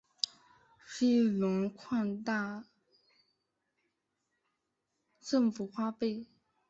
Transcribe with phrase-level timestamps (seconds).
[0.83, 1.95] 庇隆扩
[2.25, 2.63] 大
[5.19, 6.25] 政府花费。